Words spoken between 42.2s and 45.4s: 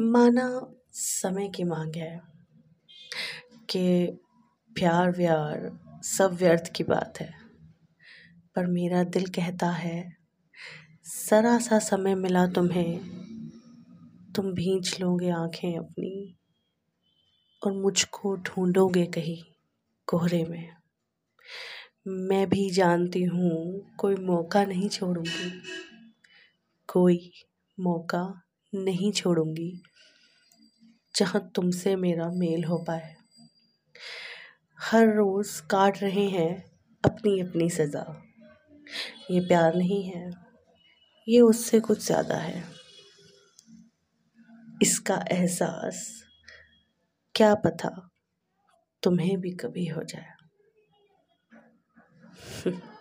है। इसका